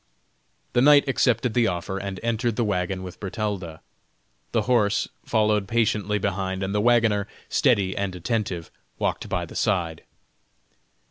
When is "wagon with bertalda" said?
2.63-3.81